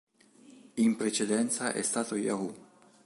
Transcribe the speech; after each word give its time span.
In 0.77 0.95
precedenza 0.95 1.73
è 1.73 1.83
stato 1.83 2.15
"Yahoo! 2.15 2.51